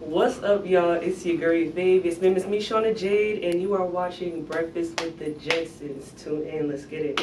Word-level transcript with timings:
What's 0.00 0.42
up, 0.42 0.66
y'all? 0.66 0.92
It's 0.92 1.24
your 1.24 1.38
girl, 1.38 1.70
babe. 1.70 2.04
It's 2.04 2.18
been 2.18 2.34
Miss 2.34 2.44
Me, 2.46 2.58
Shauna 2.58 2.96
Jade, 2.96 3.42
and 3.44 3.62
you 3.62 3.72
are 3.74 3.86
watching 3.86 4.44
Breakfast 4.44 5.00
with 5.00 5.18
the 5.18 5.30
Jetsons. 5.30 6.22
Tune 6.22 6.46
in. 6.46 6.68
Let's 6.68 6.84
get 6.84 7.02
it. 7.06 7.20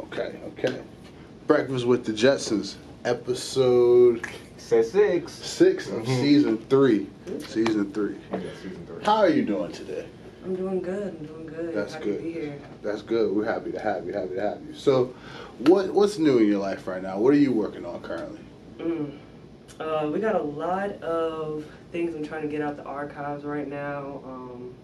Okay, 0.00 0.40
okay. 0.48 0.82
Breakfast 1.46 1.86
with 1.86 2.04
the 2.04 2.12
Jetsons, 2.12 2.74
episode 3.04 4.26
Set 4.56 4.86
six. 4.86 5.32
6 5.32 5.88
of 5.88 6.02
Mhm. 6.02 6.20
season 6.20 6.58
three. 6.68 7.06
Season 7.46 7.92
three. 7.92 8.16
Yeah, 8.32 8.38
season 8.60 8.84
three. 8.86 9.04
How 9.04 9.18
are 9.18 9.30
you 9.30 9.44
doing 9.44 9.70
today? 9.70 10.04
I'm 10.44 10.56
doing 10.56 10.80
good. 10.80 11.16
I'm 11.20 11.26
doing 11.26 11.46
good. 11.46 11.74
That's 11.74 11.94
Happy 11.94 12.04
good. 12.06 12.18
to 12.18 12.22
be 12.24 12.32
here. 12.32 12.58
That's 12.82 13.02
good. 13.02 13.32
We're 13.34 13.44
happy 13.44 13.70
to 13.72 13.78
have 13.78 14.04
you. 14.06 14.12
Happy 14.12 14.34
to 14.34 14.40
have 14.40 14.58
you. 14.66 14.74
So, 14.74 15.14
what 15.66 15.90
what's 15.94 16.18
new 16.18 16.38
in 16.38 16.48
your 16.48 16.58
life 16.58 16.86
right 16.88 17.02
now? 17.02 17.18
What 17.20 17.32
are 17.32 17.38
you 17.38 17.52
working 17.52 17.84
on 17.86 18.00
currently? 18.02 18.40
Mm. 18.80 19.12
Uh, 19.80 20.10
we 20.12 20.18
got 20.18 20.34
a 20.34 20.42
lot 20.42 20.90
of 21.02 21.64
things 21.92 22.14
I'm 22.14 22.24
trying 22.24 22.42
to 22.42 22.48
get 22.48 22.60
out 22.60 22.76
the 22.76 22.84
archives 22.84 23.44
right 23.44 23.68
now. 23.68 24.20
Um, 24.24 24.74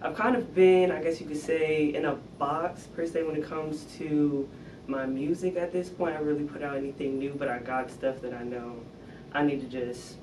I've 0.00 0.14
kind 0.14 0.36
of 0.36 0.54
been, 0.54 0.92
I 0.92 1.02
guess 1.02 1.20
you 1.20 1.26
could 1.26 1.40
say, 1.40 1.92
in 1.94 2.04
a 2.04 2.14
box 2.38 2.82
per 2.94 3.04
se 3.04 3.24
when 3.24 3.34
it 3.34 3.44
comes 3.44 3.84
to 3.98 4.48
my 4.86 5.06
music 5.06 5.56
at 5.56 5.72
this 5.72 5.88
point. 5.88 6.14
I 6.14 6.20
really 6.20 6.44
put 6.44 6.62
out 6.62 6.76
anything 6.76 7.18
new, 7.18 7.34
but 7.36 7.48
I 7.48 7.58
got 7.58 7.90
stuff 7.90 8.20
that 8.22 8.32
I 8.32 8.44
know 8.44 8.76
I 9.32 9.42
need 9.42 9.60
to 9.60 9.66
just 9.66 10.16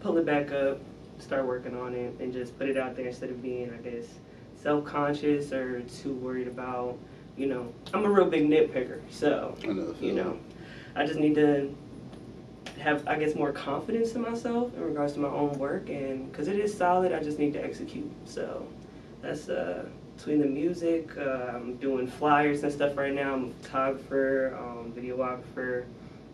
pull 0.00 0.18
it 0.18 0.26
back 0.26 0.50
up, 0.50 0.80
start 1.18 1.46
working 1.46 1.78
on 1.78 1.94
it, 1.94 2.16
and 2.18 2.32
just 2.32 2.58
put 2.58 2.68
it 2.68 2.76
out 2.76 2.96
there 2.96 3.06
instead 3.06 3.30
of 3.30 3.40
being, 3.40 3.72
I 3.72 3.88
guess, 3.88 4.06
self 4.56 4.84
conscious 4.84 5.52
or 5.52 5.80
too 5.82 6.14
worried 6.14 6.48
about, 6.48 6.98
you 7.36 7.46
know, 7.46 7.72
I'm 7.94 8.04
a 8.04 8.10
real 8.10 8.28
big 8.28 8.48
nitpicker, 8.48 9.00
so 9.10 9.56
you 10.00 10.12
know 10.12 10.38
i 10.94 11.06
just 11.06 11.18
need 11.18 11.34
to 11.34 11.74
have 12.82 13.06
i 13.06 13.16
guess 13.18 13.34
more 13.34 13.52
confidence 13.52 14.14
in 14.14 14.20
myself 14.22 14.74
in 14.76 14.82
regards 14.82 15.12
to 15.14 15.20
my 15.20 15.28
own 15.28 15.52
work 15.58 15.88
and 15.88 16.30
because 16.30 16.48
it 16.48 16.56
is 16.58 16.76
solid 16.76 17.12
i 17.12 17.20
just 17.22 17.38
need 17.38 17.52
to 17.52 17.62
execute 17.64 18.10
so 18.24 18.66
that's 19.22 19.48
uh 19.48 19.84
between 20.16 20.40
the 20.40 20.46
music 20.46 21.16
uh, 21.16 21.52
i'm 21.54 21.76
doing 21.76 22.06
flyers 22.06 22.62
and 22.64 22.72
stuff 22.72 22.96
right 22.96 23.14
now 23.14 23.34
i'm 23.34 23.44
a 23.50 23.50
photographer 23.62 24.56
um, 24.60 24.92
videographer 24.92 25.84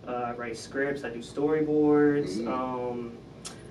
uh, 0.06 0.12
i 0.12 0.32
write 0.32 0.56
scripts 0.56 1.04
i 1.04 1.10
do 1.10 1.18
storyboards 1.20 2.38
Mhm. 2.38 2.48
um, 2.48 3.12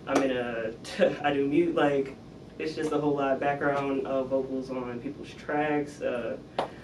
i'm 0.07 0.21
in 0.23 0.31
a 0.37 0.71
i 1.27 1.33
do 1.33 1.45
mute 1.47 1.75
like 1.75 2.15
it's 2.59 2.75
just 2.75 2.91
a 2.91 2.99
whole 2.99 3.15
lot 3.15 3.33
of 3.33 3.39
background 3.39 4.05
uh, 4.07 4.23
vocals 4.23 4.69
on 4.69 4.99
people's 4.99 5.29
tracks 5.33 6.01
uh, 6.01 6.37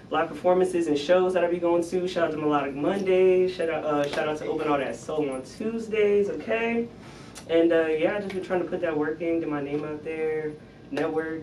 live 0.09 0.29
performances 0.29 0.87
and 0.87 0.97
shows 0.97 1.33
that 1.33 1.43
I 1.43 1.47
be 1.47 1.57
going 1.57 1.83
to. 1.89 2.07
Shout 2.07 2.25
out 2.27 2.31
to 2.31 2.37
Melodic 2.37 2.75
Mondays. 2.75 3.53
Shout 3.55 3.69
out, 3.69 3.83
uh, 3.83 4.07
shout 4.09 4.27
out 4.27 4.37
to 4.37 4.45
Open 4.45 4.67
All 4.67 4.77
That 4.77 4.95
Soul 4.95 5.29
on 5.31 5.43
Tuesdays. 5.43 6.29
Okay, 6.29 6.87
and 7.49 7.71
uh, 7.73 7.87
yeah, 7.87 8.15
I 8.15 8.19
just 8.19 8.33
been 8.33 8.43
trying 8.43 8.61
to 8.61 8.67
put 8.69 8.81
that 8.81 8.95
work 8.95 9.21
in, 9.21 9.39
get 9.39 9.49
my 9.49 9.61
name 9.61 9.83
out 9.83 10.03
there, 10.03 10.51
network, 10.91 11.41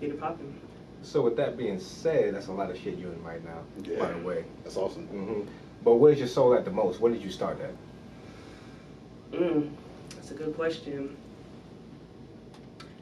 get 0.00 0.10
it 0.10 0.20
popping. 0.20 0.58
So 1.02 1.22
with 1.22 1.36
that 1.36 1.56
being 1.56 1.80
said, 1.80 2.34
that's 2.34 2.46
a 2.46 2.52
lot 2.52 2.70
of 2.70 2.76
shit 2.78 2.96
you're 2.96 3.12
in 3.12 3.22
right 3.24 3.44
now. 3.44 3.58
Yeah. 3.82 3.98
By 3.98 4.12
the 4.12 4.18
way. 4.18 4.44
That's 4.62 4.76
awesome. 4.76 5.06
hmm 5.08 5.42
But 5.82 5.96
where's 5.96 6.18
your 6.18 6.28
soul 6.28 6.54
at 6.54 6.64
the 6.64 6.70
most? 6.70 7.00
Where 7.00 7.12
did 7.12 7.22
you 7.22 7.30
start 7.30 7.58
at? 7.60 7.74
Mm, 9.36 9.70
that's 10.14 10.30
a 10.30 10.34
good 10.34 10.54
question. 10.54 11.16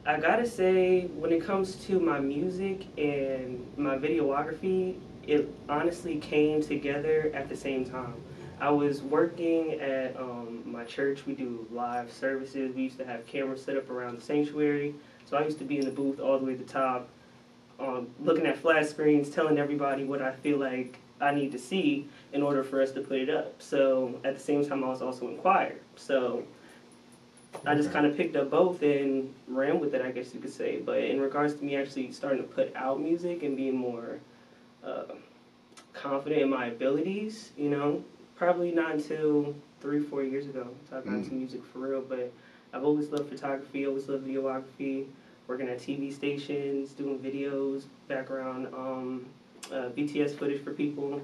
I 0.03 0.19
gotta 0.19 0.47
say, 0.47 1.05
when 1.05 1.31
it 1.31 1.43
comes 1.43 1.75
to 1.85 1.99
my 1.99 2.19
music 2.19 2.87
and 2.97 3.65
my 3.77 3.97
videography, 3.97 4.95
it 5.27 5.53
honestly 5.69 6.17
came 6.17 6.61
together 6.61 7.31
at 7.35 7.49
the 7.49 7.55
same 7.55 7.85
time. 7.85 8.15
I 8.59 8.71
was 8.71 9.03
working 9.03 9.73
at 9.79 10.15
um, 10.17 10.63
my 10.65 10.85
church. 10.85 11.27
We 11.27 11.33
do 11.33 11.67
live 11.71 12.11
services. 12.11 12.75
We 12.75 12.83
used 12.83 12.97
to 12.97 13.05
have 13.05 13.27
cameras 13.27 13.63
set 13.63 13.77
up 13.77 13.91
around 13.91 14.17
the 14.17 14.21
sanctuary. 14.21 14.95
So 15.25 15.37
I 15.37 15.43
used 15.43 15.59
to 15.59 15.65
be 15.65 15.77
in 15.77 15.85
the 15.85 15.91
booth 15.91 16.19
all 16.19 16.39
the 16.39 16.45
way 16.45 16.53
to 16.53 16.63
the 16.63 16.71
top, 16.71 17.07
um, 17.79 18.07
looking 18.19 18.47
at 18.47 18.57
flat 18.57 18.89
screens, 18.89 19.29
telling 19.29 19.59
everybody 19.59 20.03
what 20.03 20.21
I 20.21 20.31
feel 20.31 20.57
like 20.57 20.97
I 21.19 21.31
need 21.31 21.51
to 21.51 21.59
see 21.59 22.07
in 22.33 22.41
order 22.41 22.63
for 22.63 22.81
us 22.81 22.91
to 22.93 23.01
put 23.01 23.19
it 23.19 23.29
up. 23.29 23.61
So 23.61 24.19
at 24.23 24.35
the 24.35 24.41
same 24.41 24.67
time, 24.67 24.83
I 24.83 24.87
was 24.89 25.03
also 25.03 25.27
in 25.27 25.37
choir. 25.37 25.75
So 25.95 26.43
I 27.65 27.75
just 27.75 27.91
kind 27.91 28.05
of 28.05 28.17
picked 28.17 28.35
up 28.35 28.49
both 28.49 28.81
and 28.81 29.33
ran 29.47 29.79
with 29.79 29.93
it, 29.93 30.01
I 30.01 30.11
guess 30.11 30.33
you 30.33 30.39
could 30.39 30.53
say. 30.53 30.79
But 30.79 30.99
in 30.99 31.19
regards 31.19 31.53
to 31.55 31.63
me 31.63 31.75
actually 31.75 32.11
starting 32.11 32.41
to 32.41 32.47
put 32.47 32.75
out 32.75 32.99
music 32.99 33.43
and 33.43 33.55
being 33.55 33.75
more 33.75 34.19
uh, 34.83 35.03
confident 35.93 36.41
in 36.41 36.49
my 36.49 36.67
abilities, 36.67 37.51
you 37.57 37.69
know, 37.69 38.03
probably 38.35 38.71
not 38.71 38.95
until 38.95 39.53
three, 39.79 39.99
four 39.99 40.23
years 40.23 40.45
ago. 40.47 40.67
So 40.89 40.97
I 40.97 41.01
got 41.01 41.13
into 41.13 41.33
music 41.33 41.61
for 41.65 41.79
real. 41.79 42.01
But 42.01 42.31
I've 42.73 42.83
always 42.83 43.09
loved 43.09 43.29
photography, 43.29 43.85
always 43.85 44.07
loved 44.07 44.27
videography, 44.27 45.05
working 45.47 45.67
at 45.69 45.79
TV 45.79 46.13
stations, 46.13 46.91
doing 46.91 47.19
videos, 47.19 47.83
background 48.07 48.67
um, 48.73 49.25
uh, 49.71 49.89
BTS 49.89 50.37
footage 50.37 50.63
for 50.63 50.71
people. 50.73 51.21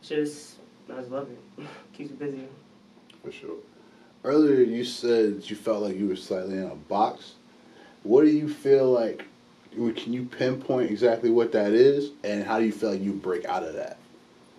Just, 0.00 0.56
I 0.90 0.98
just 0.98 1.10
love 1.10 1.28
it. 1.28 1.66
Keeps 1.92 2.10
me 2.10 2.16
busy. 2.16 2.48
For 3.22 3.32
sure. 3.32 3.56
Earlier, 4.26 4.64
you 4.64 4.84
said 4.84 5.42
you 5.44 5.54
felt 5.54 5.82
like 5.84 5.96
you 5.96 6.08
were 6.08 6.16
slightly 6.16 6.54
in 6.56 6.64
a 6.64 6.74
box. 6.74 7.34
What 8.02 8.22
do 8.22 8.28
you 8.28 8.48
feel 8.48 8.90
like? 8.90 9.24
Can 9.70 10.12
you 10.12 10.24
pinpoint 10.24 10.90
exactly 10.90 11.30
what 11.30 11.52
that 11.52 11.70
is, 11.70 12.10
and 12.24 12.42
how 12.42 12.58
do 12.58 12.64
you 12.66 12.72
feel 12.72 12.90
like 12.90 13.00
you 13.00 13.12
break 13.12 13.44
out 13.44 13.62
of 13.62 13.74
that? 13.74 13.98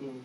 Mm. 0.02 0.20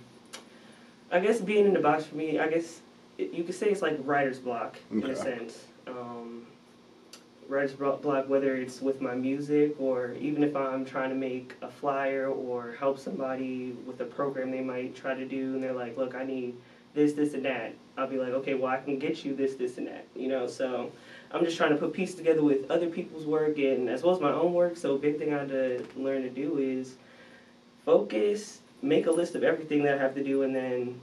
I 1.12 1.20
guess 1.20 1.42
being 1.42 1.66
in 1.66 1.74
the 1.74 1.82
box 1.82 2.06
for 2.06 2.16
me, 2.16 2.40
I 2.40 2.48
guess 2.48 2.80
it, 3.18 3.34
you 3.34 3.44
could 3.44 3.56
say 3.56 3.70
it's 3.70 3.82
like 3.82 4.00
writer's 4.06 4.40
block 4.40 4.78
in 4.92 5.04
a 5.04 5.08
Okay. 5.08 5.16
sense. 5.16 5.66
Um, 5.88 6.46
writer's 7.50 7.74
block, 7.74 8.30
whether 8.30 8.56
it's 8.56 8.82
with 8.82 9.02
my 9.02 9.14
music 9.14 9.76
or 9.78 10.14
even 10.14 10.42
if 10.42 10.56
I'm 10.56 10.86
trying 10.86 11.10
to 11.10 11.16
make 11.18 11.56
a 11.62 11.70
flyer 11.70 12.28
or 12.30 12.78
help 12.80 12.98
somebody 12.98 13.76
with 13.86 14.00
a 14.00 14.06
program 14.06 14.52
they 14.52 14.62
might 14.62 14.96
try 14.96 15.14
to 15.16 15.26
do, 15.26 15.56
and 15.56 15.62
they're 15.62 15.74
like, 15.74 15.98
"Look, 15.98 16.16
I 16.16 16.24
need 16.24 16.56
this, 16.94 17.14
this, 17.14 17.34
and 17.34 17.46
that." 17.46 17.74
I'll 17.98 18.08
be 18.08 18.18
like, 18.18 18.30
"Okay, 18.30 18.56
well, 18.56 18.72
I 18.72 18.78
can 18.78 18.98
get 18.98 19.24
you 19.24 19.36
this, 19.36 19.56
this, 19.56 19.78
and 19.78 19.88
that." 19.88 20.06
You 20.16 20.28
know, 20.28 20.48
so 20.48 20.92
I'm 21.32 21.44
just 21.46 21.58
trying 21.58 21.72
to 21.72 21.78
put 21.78 21.94
pieces 21.94 22.16
together 22.16 22.44
with 22.44 22.70
other 22.70 22.90
people's 22.90 23.26
work 23.26 23.58
and 23.58 23.90
as 23.90 24.04
well 24.04 24.16
as 24.16 24.22
my 24.22 24.32
own 24.32 24.54
work. 24.54 24.78
So 24.78 24.96
a 24.96 24.98
big 25.00 25.18
thing 25.18 25.34
I 25.34 25.40
had 25.40 25.50
to 25.50 25.86
learn 25.96 26.24
to 26.24 26.30
do 26.30 26.58
is 26.58 26.96
focus, 27.86 28.60
make 28.82 29.08
a 29.08 29.12
list 29.12 29.36
of 29.36 29.44
everything 29.44 29.84
that 29.84 29.96
I 29.96 29.98
have 29.98 30.16
to 30.16 30.24
do, 30.24 30.44
and 30.44 30.56
then, 30.56 31.00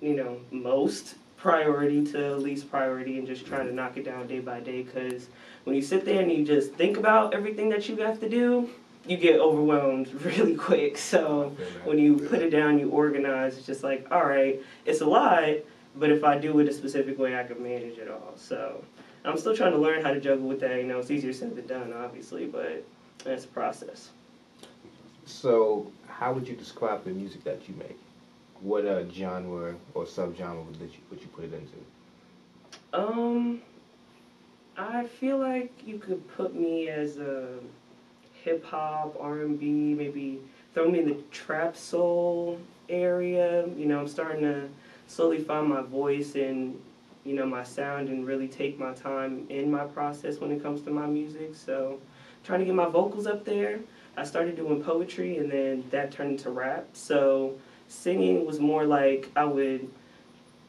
you 0.00 0.14
know, 0.14 0.38
most 0.50 1.16
priority 1.36 2.04
to 2.06 2.36
least 2.36 2.70
priority, 2.70 3.18
and 3.18 3.26
just 3.26 3.46
trying 3.46 3.66
to 3.66 3.74
knock 3.74 3.96
it 3.96 4.04
down 4.04 4.26
day 4.26 4.40
by 4.40 4.60
day. 4.60 4.82
Because 4.82 5.28
when 5.64 5.74
you 5.74 5.82
sit 5.82 6.04
there 6.04 6.20
and 6.20 6.30
you 6.30 6.44
just 6.44 6.72
think 6.74 6.96
about 6.96 7.34
everything 7.34 7.68
that 7.70 7.88
you 7.88 7.96
have 7.96 8.20
to 8.20 8.28
do, 8.28 8.70
you 9.06 9.16
get 9.16 9.40
overwhelmed 9.40 10.12
really 10.24 10.54
quick. 10.54 10.96
So 10.98 11.54
when 11.84 11.98
you 11.98 12.16
put 12.16 12.40
it 12.40 12.50
down, 12.50 12.78
you 12.78 12.90
organize. 12.90 13.56
It's 13.56 13.66
just 13.66 13.82
like, 13.82 14.06
all 14.10 14.24
right, 14.24 14.60
it's 14.84 15.00
a 15.00 15.06
lot, 15.06 15.44
but 15.96 16.10
if 16.10 16.24
I 16.24 16.38
do 16.38 16.58
it 16.60 16.68
a 16.68 16.72
specific 16.72 17.18
way, 17.18 17.38
I 17.38 17.44
can 17.44 17.62
manage 17.62 17.98
it 17.98 18.08
all. 18.08 18.34
So 18.36 18.82
I'm 19.24 19.38
still 19.38 19.56
trying 19.56 19.72
to 19.72 19.78
learn 19.78 20.02
how 20.02 20.12
to 20.12 20.20
juggle 20.20 20.48
with 20.48 20.60
that. 20.60 20.76
You 20.76 20.84
know, 20.84 20.98
it's 20.98 21.10
easier 21.10 21.32
said 21.32 21.56
than 21.56 21.66
done, 21.66 21.92
obviously, 21.92 22.46
but 22.46 22.84
it's 23.26 23.44
a 23.44 23.48
process. 23.48 24.10
So 25.24 25.90
how 26.08 26.32
would 26.32 26.48
you 26.48 26.56
describe 26.56 27.04
the 27.04 27.10
music 27.10 27.44
that 27.44 27.68
you 27.68 27.74
make? 27.76 27.98
What 28.60 28.86
uh, 28.86 29.08
genre 29.10 29.74
or 29.94 30.04
subgenre 30.04 30.64
would 30.64 30.80
you 30.80 30.88
would 31.10 31.20
you 31.20 31.26
put 31.34 31.44
it 31.44 31.52
into? 31.52 31.72
Um, 32.92 33.60
I 34.76 35.04
feel 35.06 35.38
like 35.38 35.72
you 35.84 35.98
could 35.98 36.26
put 36.36 36.54
me 36.54 36.88
as 36.88 37.18
a 37.18 37.58
hip 38.42 38.64
hop, 38.64 39.16
R 39.20 39.40
and 39.40 39.58
B, 39.58 39.94
maybe 39.94 40.40
throw 40.74 40.90
me 40.90 41.00
in 41.00 41.08
the 41.08 41.16
trap 41.30 41.76
soul 41.76 42.58
area. 42.88 43.66
You 43.76 43.86
know, 43.86 44.00
I'm 44.00 44.08
starting 44.08 44.42
to 44.42 44.68
slowly 45.06 45.38
find 45.38 45.68
my 45.68 45.82
voice 45.82 46.34
and 46.34 46.80
you 47.24 47.34
know 47.34 47.46
my 47.46 47.62
sound 47.62 48.08
and 48.08 48.26
really 48.26 48.48
take 48.48 48.78
my 48.78 48.92
time 48.92 49.46
in 49.48 49.70
my 49.70 49.84
process 49.84 50.40
when 50.40 50.50
it 50.50 50.62
comes 50.62 50.82
to 50.82 50.90
my 50.90 51.06
music. 51.06 51.54
So, 51.54 52.00
trying 52.44 52.60
to 52.60 52.66
get 52.66 52.74
my 52.74 52.88
vocals 52.88 53.26
up 53.26 53.44
there. 53.44 53.80
I 54.16 54.24
started 54.24 54.56
doing 54.56 54.82
poetry 54.82 55.38
and 55.38 55.50
then 55.50 55.84
that 55.90 56.12
turned 56.12 56.32
into 56.32 56.50
rap. 56.50 56.88
So, 56.92 57.54
singing 57.88 58.44
was 58.44 58.60
more 58.60 58.84
like 58.84 59.30
I 59.36 59.44
would 59.44 59.88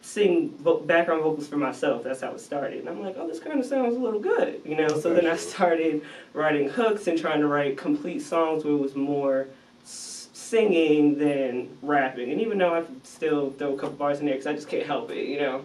sing 0.03 0.49
vo- 0.59 0.79
background 0.81 1.23
vocals 1.23 1.47
for 1.47 1.55
myself. 1.57 2.03
That's 2.03 2.19
how 2.21 2.31
it 2.33 2.41
started. 2.41 2.81
And 2.81 2.89
I'm 2.89 3.01
like, 3.01 3.15
oh, 3.17 3.25
this 3.27 3.39
kind 3.39 3.57
of 3.59 3.65
sounds 3.65 3.95
a 3.95 3.99
little 3.99 4.19
good, 4.19 4.61
you 4.65 4.75
know. 4.75 4.89
So 4.99 5.13
then 5.13 5.25
I 5.25 5.37
started 5.37 6.03
writing 6.33 6.69
hooks 6.69 7.07
and 7.07 7.17
trying 7.17 7.39
to 7.39 7.47
write 7.47 7.77
complete 7.77 8.19
songs 8.21 8.65
where 8.65 8.73
it 8.73 8.77
was 8.77 8.95
more 8.95 9.47
s- 9.83 10.27
singing 10.33 11.17
than 11.17 11.69
rapping. 11.81 12.31
And 12.33 12.41
even 12.41 12.57
though 12.57 12.75
I 12.75 12.83
still 13.03 13.51
throw 13.51 13.73
a 13.75 13.77
couple 13.77 13.95
bars 13.95 14.19
in 14.19 14.25
there 14.25 14.35
because 14.35 14.47
I 14.47 14.53
just 14.53 14.67
can't 14.67 14.85
help 14.85 15.09
it, 15.09 15.25
you 15.25 15.39
know. 15.39 15.63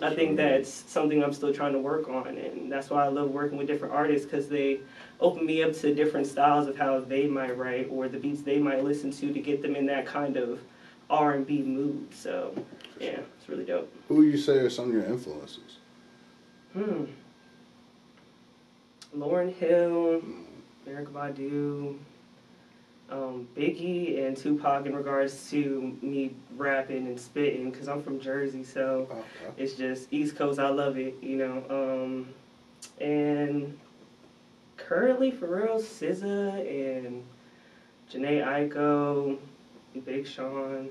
I 0.00 0.14
think 0.14 0.36
that's 0.36 0.70
something 0.70 1.24
I'm 1.24 1.32
still 1.32 1.52
trying 1.52 1.72
to 1.72 1.80
work 1.80 2.08
on, 2.08 2.28
and 2.38 2.70
that's 2.70 2.88
why 2.88 3.04
I 3.04 3.08
love 3.08 3.30
working 3.30 3.58
with 3.58 3.66
different 3.66 3.92
artists 3.94 4.24
because 4.26 4.48
they 4.48 4.78
open 5.18 5.44
me 5.44 5.64
up 5.64 5.72
to 5.72 5.92
different 5.92 6.28
styles 6.28 6.68
of 6.68 6.76
how 6.76 7.00
they 7.00 7.26
might 7.26 7.56
write 7.58 7.88
or 7.90 8.06
the 8.06 8.16
beats 8.18 8.42
they 8.42 8.58
might 8.60 8.84
listen 8.84 9.10
to 9.10 9.32
to 9.32 9.40
get 9.40 9.60
them 9.60 9.74
in 9.74 9.86
that 9.86 10.06
kind 10.06 10.36
of 10.36 10.60
R&B 11.10 11.62
mood. 11.62 12.06
So, 12.14 12.54
yeah, 13.00 13.18
it's 13.48 13.56
really 13.56 13.64
dope. 13.64 13.90
Who 14.08 14.16
would 14.16 14.26
you 14.26 14.36
say 14.38 14.58
are 14.58 14.70
some 14.70 14.88
of 14.88 14.92
your 14.94 15.04
influences? 15.04 15.78
Hmm. 16.74 17.04
Lauryn 19.16 19.52
Hill, 19.54 20.22
Erykah 20.86 21.06
Badu, 21.12 21.96
um, 23.10 23.48
Biggie, 23.56 24.26
and 24.26 24.36
Tupac 24.36 24.84
in 24.84 24.94
regards 24.94 25.48
to 25.50 25.96
me 26.02 26.34
rapping 26.56 27.06
and 27.06 27.18
spitting 27.18 27.70
because 27.70 27.88
I'm 27.88 28.02
from 28.02 28.20
Jersey, 28.20 28.64
so 28.64 29.08
Okay. 29.10 29.22
it's 29.56 29.74
just 29.74 30.12
East 30.12 30.36
Coast. 30.36 30.58
I 30.58 30.68
love 30.68 30.98
it, 30.98 31.14
you 31.22 31.36
know. 31.36 31.64
Um, 31.70 32.28
and 33.00 33.78
currently, 34.76 35.30
for 35.30 35.46
real, 35.46 35.78
SZA 35.80 37.06
and 37.06 37.24
Jhené 38.12 38.44
Aiko, 38.44 39.38
Big 40.04 40.26
Sean. 40.26 40.90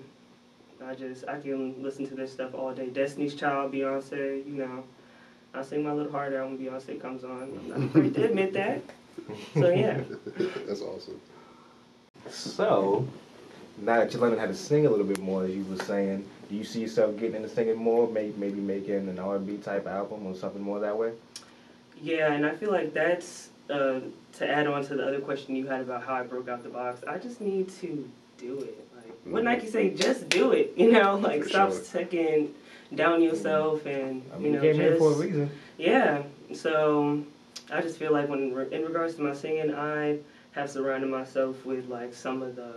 I 0.86 0.96
just 0.96 1.28
I 1.28 1.40
can 1.40 1.82
listen 1.82 2.08
to 2.08 2.16
this 2.16 2.32
stuff 2.32 2.54
all 2.54 2.74
day. 2.74 2.88
Destiny's 2.88 3.36
Child, 3.36 3.74
Beyonce, 3.74 4.46
you 4.46 4.54
know. 4.54 4.84
I 5.54 5.64
sing 5.64 5.84
my 5.84 5.92
little 5.92 6.12
heart 6.12 6.34
out 6.34 6.50
when 6.50 6.58
Beyonce 6.58 7.02
comes 7.02 7.24
on. 7.24 7.42
I'm 7.42 7.70
not 7.70 7.90
afraid 7.90 8.14
to 8.16 8.26
admit 8.26 8.54
that. 8.54 8.82
So 9.54 9.70
yeah. 9.70 10.02
That's 10.68 10.82
awesome. 10.82 11.20
So, 12.30 13.08
now 13.78 13.98
that 13.98 14.12
you're 14.12 14.22
learning 14.22 14.40
how 14.40 14.48
to 14.48 14.56
sing 14.56 14.86
a 14.86 14.90
little 14.90 15.06
bit 15.06 15.20
more, 15.20 15.46
as 15.46 15.52
you 15.52 15.64
were 15.64 15.84
saying, 15.84 16.26
do 16.50 16.56
you 16.56 16.64
see 16.64 16.82
yourself 16.82 17.18
getting 17.18 17.38
into 17.38 17.50
singing 17.50 17.78
more? 17.78 18.08
Maybe, 18.08 18.34
maybe 18.38 18.60
making 18.60 19.10
an 19.10 19.20
R&B 19.20 19.58
type 19.58 19.88
album 19.88 20.26
or 20.26 20.36
something 20.36 20.62
more 20.62 20.80
that 20.80 20.98
way? 20.98 21.14
Yeah, 22.02 22.34
and 22.34 22.46
I 22.46 22.54
feel 22.56 22.72
like 22.72 22.94
that's 22.94 23.50
uh, 23.70 24.00
to 24.34 24.50
add 24.50 24.68
on 24.68 24.86
to 24.86 24.96
the 24.96 25.06
other 25.06 25.20
question 25.20 25.56
you 25.56 25.68
had 25.68 25.82
about 25.82 26.04
how 26.04 26.16
I 26.16 26.24
broke 26.24 26.48
out 26.48 26.64
the 26.64 26.70
box. 26.70 27.04
I 27.08 27.18
just 27.18 27.42
need 27.42 27.70
to 27.82 28.10
do 28.38 28.60
it. 28.60 28.87
Like 29.28 29.34
what. 29.34 29.44
Nike 29.44 29.68
say, 29.68 29.90
just 29.90 30.30
do 30.30 30.52
it. 30.52 30.74
You 30.78 30.92
know, 30.92 31.16
like 31.16 31.44
For 31.44 31.50
stop 31.50 31.72
sure. 31.72 31.82
taking 31.92 32.54
down 32.96 33.22
yourself 33.22 33.84
mm-hmm. 33.84 33.90
and 33.90 34.24
I 34.34 34.38
you 34.40 34.50
know 34.52 34.62
you 34.62 34.72
came 34.72 34.82
here 34.82 34.90
just 34.92 35.00
for 35.00 35.12
a 35.14 35.16
reason. 35.16 35.52
yeah. 35.78 36.24
So 36.54 37.24
I 37.72 37.82
just 37.82 37.98
feel 37.98 38.14
like 38.14 38.30
when 38.30 38.40
in 38.72 38.84
regards 38.86 39.16
to 39.16 39.22
my 39.22 39.34
singing, 39.34 39.74
I 39.74 40.20
have 40.52 40.70
surrounded 40.70 41.10
myself 41.10 41.66
with 41.66 41.88
like 41.90 42.14
some 42.14 42.42
of 42.42 42.56
the 42.56 42.74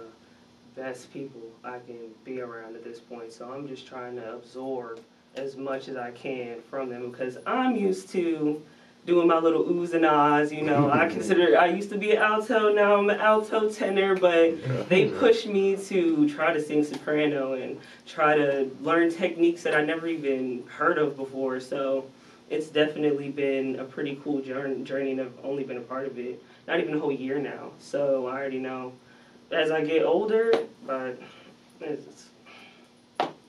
best 0.77 1.13
people 1.13 1.43
I 1.65 1.79
can 1.87 1.99
be 2.25 2.41
around 2.41 2.75
at 2.77 2.85
this 2.85 3.01
point. 3.01 3.33
So 3.33 3.53
I'm 3.53 3.69
just 3.69 3.87
trying 3.87 4.17
to 4.17 4.35
absorb 4.35 5.01
as 5.37 5.57
much 5.57 5.89
as 5.89 5.97
I 5.97 6.11
can 6.11 6.61
from 6.69 6.89
them 6.89 7.11
because 7.11 7.39
I'm 7.47 7.77
used 7.77 8.09
to 8.11 8.61
doing 9.11 9.27
my 9.27 9.39
little 9.39 9.65
oohs 9.65 9.93
and 9.93 10.07
ahs. 10.07 10.53
You 10.53 10.63
know, 10.63 10.91
I 10.91 11.09
consider 11.17 11.59
I 11.59 11.67
used 11.67 11.91
to 11.91 11.99
be 11.99 12.13
an 12.13 12.19
alto, 12.19 12.73
now 12.73 12.97
I'm 12.97 13.11
an 13.11 13.21
alto 13.21 13.69
tenor, 13.69 14.15
but 14.15 14.89
they 14.89 15.09
push 15.09 15.47
me 15.47 15.77
to 15.77 16.29
try 16.29 16.53
to 16.53 16.63
sing 16.63 16.85
soprano 16.85 17.55
and 17.55 17.79
try 18.07 18.37
to 18.37 18.71
learn 18.81 19.11
techniques 19.11 19.63
that 19.65 19.75
I 19.75 19.85
never 19.85 20.07
even 20.07 20.65
heard 20.67 20.99
of 20.99 21.17
before. 21.17 21.61
So 21.61 22.07
it's 22.49 22.69
definitely 22.69 23.31
been 23.31 23.81
a 23.81 23.85
pretty 23.85 24.21
cool 24.23 24.41
journey, 24.41 24.83
journey 24.85 25.13
and 25.13 25.21
I've 25.21 25.45
only 25.45 25.65
been 25.65 25.77
a 25.77 25.83
part 25.83 26.07
of 26.07 26.19
it 26.19 26.43
not 26.71 26.79
even 26.79 26.95
a 26.95 26.99
whole 27.01 27.11
year 27.11 27.39
now. 27.41 27.73
So 27.81 28.29
I 28.29 28.33
already 28.35 28.61
know 28.61 28.93
as 29.51 29.73
I 29.73 29.85
get 29.85 30.05
older, 30.05 30.53
but 30.87 31.21
it's, 31.81 32.29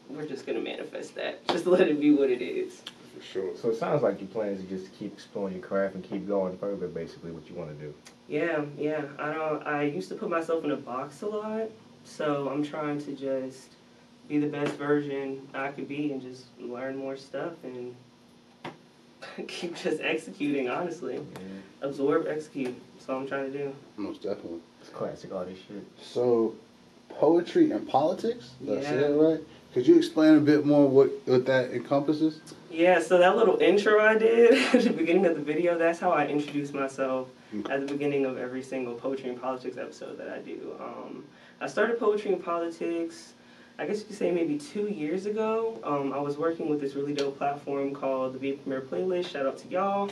we're 0.09 0.25
just 0.25 0.47
gonna 0.47 0.59
manifest 0.59 1.13
that. 1.15 1.47
Just 1.49 1.67
let 1.67 1.87
it 1.87 1.99
be 1.99 2.11
what 2.11 2.31
it 2.31 2.41
is. 2.41 2.81
For 3.21 3.27
sure. 3.27 3.55
So 3.55 3.69
it 3.69 3.77
sounds 3.77 4.01
like 4.01 4.19
your 4.19 4.29
plan 4.29 4.49
is 4.49 4.61
to 4.61 4.67
just 4.67 4.91
keep 4.97 5.13
exploring 5.13 5.53
your 5.55 5.63
craft 5.63 5.95
and 5.95 6.03
keep 6.03 6.27
going 6.27 6.57
further, 6.57 6.87
basically, 6.87 7.31
what 7.31 7.47
you 7.49 7.55
want 7.55 7.77
to 7.77 7.85
do. 7.85 7.93
Yeah, 8.27 8.63
yeah. 8.77 9.03
I 9.19 9.33
don't. 9.33 9.65
I 9.67 9.83
used 9.83 10.09
to 10.09 10.15
put 10.15 10.29
myself 10.29 10.63
in 10.63 10.71
a 10.71 10.75
box 10.77 11.21
a 11.21 11.27
lot, 11.27 11.69
so 12.03 12.49
I'm 12.49 12.63
trying 12.63 12.99
to 13.03 13.13
just 13.15 13.69
be 14.27 14.39
the 14.39 14.47
best 14.47 14.73
version 14.75 15.47
I 15.53 15.69
could 15.69 15.87
be 15.87 16.11
and 16.11 16.21
just 16.21 16.45
learn 16.59 16.95
more 16.95 17.15
stuff 17.17 17.53
and 17.63 17.93
keep 19.47 19.75
just 19.75 20.01
executing. 20.01 20.69
Honestly, 20.69 21.19
absorb, 21.81 22.27
execute. 22.27 22.75
That's 22.95 23.09
all 23.09 23.19
I'm 23.19 23.27
trying 23.27 23.51
to 23.51 23.57
do. 23.57 23.75
Most 23.97 24.23
definitely. 24.23 24.59
It's 24.79 24.89
classic 24.89 25.31
all 25.31 25.45
this 25.45 25.59
shit. 25.67 25.83
So, 26.01 26.55
poetry 27.09 27.69
and 27.71 27.87
politics. 27.87 28.51
Did 28.65 28.79
I 28.79 28.81
say 28.81 28.95
Yeah. 28.95 29.07
that 29.07 29.13
right? 29.13 29.39
Could 29.73 29.87
you 29.87 29.97
explain 29.97 30.35
a 30.35 30.41
bit 30.41 30.65
more 30.65 30.87
what 30.87 31.09
what 31.25 31.45
that 31.45 31.71
encompasses? 31.71 32.41
Yeah, 32.69 33.01
so 33.01 33.17
that 33.17 33.37
little 33.37 33.57
intro 33.57 33.99
I 33.99 34.17
did 34.17 34.53
at 34.75 34.83
the 34.83 34.91
beginning 34.91 35.25
of 35.25 35.35
the 35.35 35.41
video, 35.41 35.77
that's 35.77 35.99
how 35.99 36.11
I 36.11 36.27
introduce 36.27 36.73
myself 36.73 37.29
at 37.69 37.85
the 37.85 37.93
beginning 37.93 38.25
of 38.25 38.37
every 38.37 38.63
single 38.63 38.95
Poetry 38.95 39.29
and 39.29 39.41
Politics 39.41 39.77
episode 39.77 40.17
that 40.17 40.29
I 40.29 40.39
do. 40.39 40.73
Um, 40.79 41.25
I 41.59 41.67
started 41.67 41.99
Poetry 41.99 42.31
and 42.31 42.43
Politics, 42.43 43.33
I 43.77 43.85
guess 43.85 43.99
you 43.99 44.05
could 44.05 44.15
say 44.15 44.31
maybe 44.31 44.57
two 44.57 44.87
years 44.87 45.25
ago. 45.25 45.79
Um, 45.83 46.13
I 46.13 46.19
was 46.19 46.37
working 46.37 46.69
with 46.69 46.79
this 46.79 46.93
really 46.95 47.13
dope 47.13 47.37
platform 47.37 47.93
called 47.93 48.33
the 48.33 48.39
Be 48.39 48.53
Premier 48.53 48.81
Playlist. 48.81 49.29
Shout 49.29 49.45
out 49.45 49.57
to 49.57 49.67
y'all. 49.69 50.11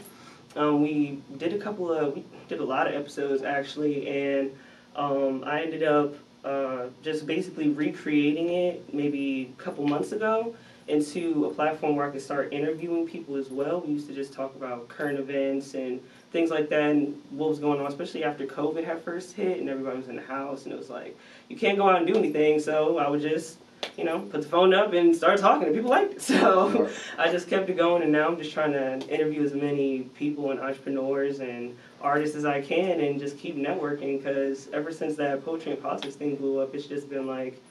Um, 0.56 0.82
we 0.82 1.22
did 1.38 1.54
a 1.54 1.60
couple 1.60 1.94
of, 1.94 2.16
we 2.16 2.26
did 2.48 2.60
a 2.60 2.64
lot 2.64 2.88
of 2.88 2.96
episodes 2.96 3.44
actually, 3.44 4.08
and 4.08 4.52
um, 4.96 5.44
I 5.46 5.62
ended 5.62 5.84
up 5.84 6.16
uh, 6.44 6.86
just 7.04 7.26
basically 7.26 7.70
recreating 7.70 8.50
it 8.50 8.94
maybe 8.94 9.54
a 9.58 9.62
couple 9.62 9.86
months 9.86 10.12
ago 10.12 10.56
into 10.88 11.46
a 11.46 11.54
platform 11.54 11.96
where 11.96 12.08
I 12.08 12.10
could 12.10 12.22
start 12.22 12.52
interviewing 12.52 13.08
people 13.08 13.36
as 13.36 13.50
well. 13.50 13.82
We 13.82 13.94
used 13.94 14.08
to 14.08 14.14
just 14.14 14.34
talk 14.34 14.56
about 14.56 14.88
current 14.88 15.20
events 15.20 15.76
and 15.76 16.02
things 16.32 16.50
like 16.50 16.70
that 16.70 16.92
and 16.92 17.22
what 17.30 17.50
was 17.50 17.60
going 17.60 17.80
on, 17.80 17.88
especially 17.88 18.24
after 18.24 18.46
COVID 18.46 18.84
had 18.84 19.02
first 19.04 19.34
hit 19.34 19.60
and 19.60 19.70
everybody 19.70 19.98
was 19.98 20.08
in 20.08 20.16
the 20.16 20.22
house 20.24 20.64
and 20.64 20.74
it 20.74 20.78
was 20.78 20.90
like, 20.90 21.18
you 21.48 21.56
can't 21.56 21.78
go 21.78 21.88
out 21.88 21.98
and 21.98 22.08
do 22.08 22.16
anything. 22.16 22.60
So 22.60 22.98
I 22.98 23.08
would 23.08 23.22
just, 23.22 23.60
you 23.98 24.04
know, 24.04 24.20
put 24.20 24.42
the 24.42 24.48
phone 24.48 24.74
up 24.74 24.94
and 24.94 25.16
start 25.16 25.40
talking 25.40 25.68
and 25.68 25.76
people 25.76 25.90
liked 25.90 26.14
it. 26.14 26.22
So 26.40 26.90
I 27.18 27.32
just 27.32 27.50
kept 27.50 27.70
it 27.70 27.78
going 27.78 28.04
and 28.04 28.12
now 28.12 28.28
I'm 28.28 28.38
just 28.38 28.54
trying 28.54 28.72
to 28.74 29.00
interview 29.08 29.44
as 29.44 29.54
many 29.54 30.04
people 30.16 30.52
and 30.52 30.60
entrepreneurs 30.60 31.40
and 31.40 31.76
artists 32.02 32.36
as 32.36 32.46
I 32.46 32.62
can 32.62 33.02
and 33.02 33.20
just 33.20 33.38
keep 33.38 33.56
networking 33.56 34.18
because 34.18 34.70
ever 34.72 34.92
since 34.92 35.16
that 35.18 35.44
poetry 35.44 35.74
and 35.74 35.82
politics 35.82 36.16
thing 36.16 36.36
blew 36.36 36.60
up, 36.60 36.74
it's 36.74 36.86
just 36.86 37.10
been 37.10 37.28
like 37.28 37.62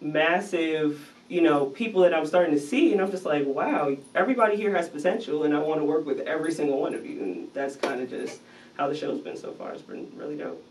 massive, 0.00 1.12
you 1.28 1.40
know, 1.40 1.66
people 1.66 2.02
that 2.02 2.14
I'm 2.14 2.26
starting 2.26 2.54
to 2.54 2.60
see, 2.60 2.92
and 2.92 3.00
I'm 3.00 3.10
just 3.10 3.24
like, 3.24 3.46
wow, 3.46 3.96
everybody 4.14 4.56
here 4.56 4.74
has 4.74 4.88
potential, 4.88 5.44
and 5.44 5.54
I 5.54 5.58
want 5.58 5.80
to 5.80 5.84
work 5.84 6.06
with 6.06 6.20
every 6.20 6.52
single 6.52 6.80
one 6.80 6.94
of 6.94 7.04
you, 7.04 7.22
and 7.22 7.48
that's 7.52 7.76
kind 7.76 8.00
of 8.00 8.10
just 8.10 8.40
how 8.76 8.88
the 8.88 8.94
show's 8.94 9.20
been 9.20 9.36
so 9.36 9.52
far. 9.52 9.72
It's 9.72 9.82
been 9.82 10.10
really 10.16 10.36
dope. 10.36 10.64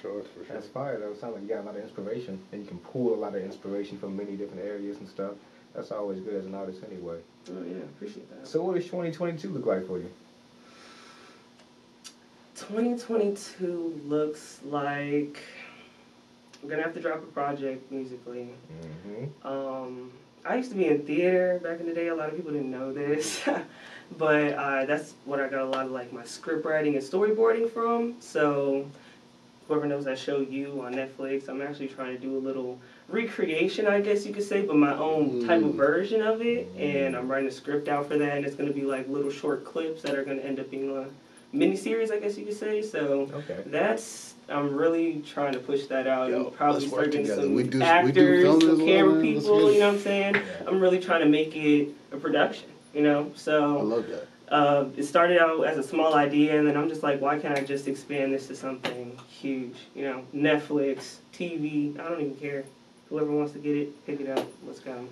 For 0.00 0.08
sure, 0.08 0.22
for 0.22 0.44
sure. 0.44 0.54
That's 0.54 0.66
fire, 0.68 0.98
though. 0.98 1.14
Sounds 1.14 1.34
like 1.34 1.42
you 1.42 1.48
got 1.48 1.60
a 1.60 1.66
lot 1.66 1.76
of 1.76 1.82
inspiration, 1.82 2.40
and 2.52 2.62
you 2.62 2.66
can 2.66 2.78
pull 2.78 3.14
a 3.14 3.16
lot 3.16 3.34
of 3.34 3.42
inspiration 3.42 3.98
from 3.98 4.16
many 4.16 4.36
different 4.36 4.64
areas 4.64 4.98
and 4.98 5.08
stuff. 5.08 5.32
That's 5.74 5.92
always 5.92 6.20
good 6.20 6.34
as 6.34 6.46
an 6.46 6.54
artist, 6.54 6.80
anyway. 6.90 7.18
Oh 7.50 7.62
yeah, 7.62 7.82
appreciate 7.84 8.28
that. 8.30 8.46
So, 8.46 8.62
what 8.62 8.76
does 8.76 8.84
2022 8.84 9.48
look 9.50 9.66
like 9.66 9.86
for 9.86 9.98
you? 9.98 10.10
2022 12.56 14.00
looks 14.04 14.60
like 14.64 15.38
I'm 16.62 16.68
gonna 16.68 16.82
have 16.82 16.94
to 16.94 17.00
drop 17.00 17.22
a 17.22 17.26
project 17.26 17.90
musically. 17.90 18.50
Mm-hmm. 19.06 19.46
Um, 19.46 20.12
I 20.44 20.56
used 20.56 20.70
to 20.70 20.76
be 20.76 20.86
in 20.86 21.04
theater 21.06 21.60
back 21.62 21.80
in 21.80 21.86
the 21.86 21.94
day. 21.94 22.08
A 22.08 22.14
lot 22.14 22.28
of 22.28 22.36
people 22.36 22.52
didn't 22.52 22.70
know 22.70 22.92
this, 22.92 23.42
but 24.18 24.52
uh, 24.54 24.84
that's 24.86 25.14
what 25.24 25.40
I 25.40 25.48
got 25.48 25.60
a 25.60 25.66
lot 25.66 25.86
of 25.86 25.92
like 25.92 26.12
my 26.12 26.24
script 26.24 26.64
writing 26.64 26.96
and 26.96 27.04
storyboarding 27.04 27.70
from. 27.70 28.16
So 28.20 28.86
whoever 29.70 29.86
knows 29.86 30.04
that 30.04 30.18
show 30.18 30.40
you 30.40 30.82
on 30.84 30.92
Netflix, 30.94 31.48
I'm 31.48 31.62
actually 31.62 31.86
trying 31.86 32.12
to 32.12 32.18
do 32.20 32.36
a 32.36 32.40
little 32.40 32.76
recreation, 33.08 33.86
I 33.86 34.00
guess 34.00 34.26
you 34.26 34.34
could 34.34 34.42
say, 34.42 34.62
but 34.62 34.74
my 34.74 34.96
own 34.98 35.46
type 35.46 35.62
of 35.62 35.68
Mm. 35.70 35.74
version 35.76 36.22
of 36.22 36.42
it. 36.42 36.66
And 36.76 37.14
I'm 37.16 37.28
writing 37.30 37.46
a 37.48 37.52
script 37.52 37.86
out 37.86 38.08
for 38.08 38.18
that, 38.18 38.36
and 38.36 38.44
it's 38.44 38.56
gonna 38.56 38.72
be 38.72 38.82
like 38.82 39.08
little 39.08 39.30
short 39.30 39.64
clips 39.64 40.02
that 40.02 40.16
are 40.16 40.24
gonna 40.24 40.40
end 40.42 40.58
up 40.58 40.72
being 40.72 40.90
a 40.96 41.04
mini 41.52 41.76
series, 41.76 42.10
I 42.10 42.18
guess 42.18 42.36
you 42.36 42.44
could 42.44 42.56
say. 42.56 42.82
So 42.82 43.28
Okay. 43.32 43.62
that's 43.66 44.34
I'm 44.48 44.74
really 44.74 45.22
trying 45.24 45.52
to 45.52 45.60
push 45.60 45.86
that 45.86 46.08
out 46.08 46.28
Yo, 46.30 46.46
and 46.46 46.56
probably 46.56 46.80
let's 46.80 46.90
work 46.92 47.02
start 47.02 47.10
getting 47.12 47.26
together. 47.26 47.42
some 47.42 47.54
We 47.54 47.62
do- 47.62 47.78
we 47.78 47.84
do 47.84 47.84
actors, 47.84 48.42
film 48.42 48.60
some 48.62 48.76
well, 48.78 48.86
camera. 48.86 49.12
Let's 49.22 49.22
people. 49.44 49.72
You 49.72 49.78
know 49.78 49.86
what 49.86 49.94
I'm 49.94 50.00
saying? 50.00 50.36
I'm 50.66 50.80
really 50.80 50.98
trying 50.98 51.20
to 51.20 51.28
make 51.28 51.54
it 51.54 51.90
a 52.10 52.16
production. 52.16 52.68
You 52.92 53.02
know, 53.02 53.30
so 53.36 53.78
I 53.78 53.82
love 53.82 54.08
that. 54.08 54.26
Uh, 54.50 54.86
it 54.96 55.04
started 55.04 55.38
out 55.38 55.64
as 55.64 55.78
a 55.78 55.82
small 55.82 56.14
idea, 56.14 56.58
and 56.58 56.66
then 56.66 56.76
I'm 56.76 56.88
just 56.88 57.02
like, 57.02 57.20
why 57.20 57.38
can't 57.38 57.56
I 57.56 57.62
just 57.62 57.86
expand 57.86 58.32
this 58.32 58.48
to 58.48 58.56
something 58.56 59.16
huge? 59.28 59.76
You 59.94 60.04
know, 60.04 60.24
Netflix, 60.34 61.16
TV. 61.32 61.98
I 61.98 62.08
don't 62.08 62.20
even 62.20 62.36
care. 62.36 62.64
Whoever 63.08 63.30
wants 63.30 63.52
to 63.52 63.58
get 63.58 63.76
it, 63.76 64.06
pick 64.06 64.20
it 64.20 64.28
up. 64.28 64.46
Let's 64.66 64.80
go. 64.80 65.06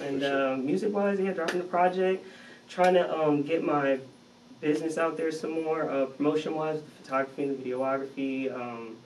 And 0.00 0.20
For 0.20 0.26
sure. 0.26 0.52
um, 0.54 0.66
music 0.66 0.92
wise, 0.92 1.20
yeah, 1.20 1.32
dropping 1.32 1.58
the 1.58 1.64
project, 1.64 2.26
trying 2.68 2.94
to 2.94 3.16
um, 3.16 3.42
get 3.42 3.62
my 3.64 3.98
business 4.60 4.98
out 4.98 5.16
there 5.16 5.30
some 5.30 5.62
more, 5.62 5.88
uh, 5.90 6.06
promotion 6.06 6.54
wise, 6.54 6.80
the 6.80 6.90
photography 7.02 7.42
and 7.44 7.58
the 7.58 7.70
videography, 7.70 8.52
um, 8.54 8.96